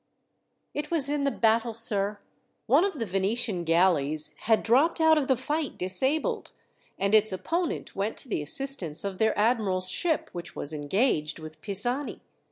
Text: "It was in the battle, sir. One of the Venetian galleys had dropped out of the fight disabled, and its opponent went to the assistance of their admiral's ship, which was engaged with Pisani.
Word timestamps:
"It 0.73 0.89
was 0.89 1.11
in 1.11 1.25
the 1.25 1.29
battle, 1.29 1.75
sir. 1.75 2.17
One 2.65 2.83
of 2.83 2.97
the 2.97 3.05
Venetian 3.05 3.63
galleys 3.63 4.33
had 4.47 4.63
dropped 4.63 4.99
out 4.99 5.15
of 5.15 5.27
the 5.27 5.35
fight 5.37 5.77
disabled, 5.77 6.51
and 6.97 7.13
its 7.13 7.31
opponent 7.31 7.95
went 7.95 8.17
to 8.17 8.27
the 8.27 8.41
assistance 8.41 9.03
of 9.03 9.19
their 9.19 9.37
admiral's 9.37 9.91
ship, 9.91 10.31
which 10.33 10.55
was 10.55 10.73
engaged 10.73 11.37
with 11.37 11.61
Pisani. 11.61 12.19